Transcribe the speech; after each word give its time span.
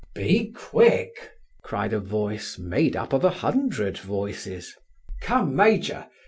"Be 0.15 0.51
quick!" 0.55 1.29
cried 1.61 1.93
a 1.93 1.99
voice, 1.99 2.57
made 2.57 2.95
up 2.95 3.13
of 3.13 3.23
a 3.23 3.29
hundred 3.29 3.99
voices. 3.99 4.75
"Come, 5.21 5.55
major! 5.55 6.07